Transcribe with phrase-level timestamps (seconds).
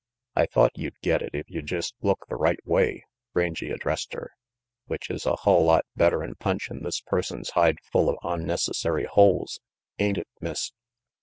[0.35, 3.05] "I thought you'd get it if you'd jest look the right way,"
[3.35, 4.31] Rangy addressed her,
[4.87, 9.59] "which is a hull lot better'n punchin' this person's hide full of onnec essary holes,
[9.99, 10.71] ain't it, Miss?"